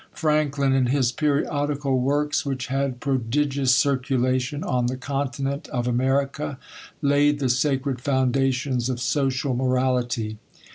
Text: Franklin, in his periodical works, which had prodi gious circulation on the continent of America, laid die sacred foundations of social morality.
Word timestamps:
Franklin, 0.15 0.73
in 0.73 0.87
his 0.87 1.11
periodical 1.11 1.99
works, 1.99 2.43
which 2.43 2.65
had 2.73 2.99
prodi 2.99 3.47
gious 3.47 3.67
circulation 3.75 4.63
on 4.63 4.87
the 4.87 4.97
continent 4.97 5.67
of 5.67 5.87
America, 5.87 6.57
laid 7.03 7.37
die 7.37 7.45
sacred 7.45 8.01
foundations 8.01 8.89
of 8.89 8.99
social 8.99 9.55
morality. 9.55 10.39